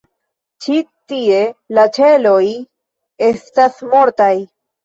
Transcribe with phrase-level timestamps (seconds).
[0.65, 1.41] Ĉi-tie
[1.79, 2.41] la ĉeloj
[3.29, 4.33] estas mortaj.